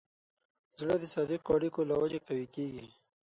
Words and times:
زړه 0.79 0.95
د 1.01 1.05
صادقو 1.13 1.49
اړیکو 1.57 1.81
له 1.89 1.95
وجې 2.01 2.19
قوي 2.27 2.47
کېږي. 2.55 2.85